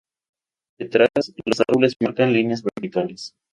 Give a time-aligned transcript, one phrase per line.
[0.79, 1.09] Detrás,
[1.45, 3.35] los árboles marcan líneas verticales.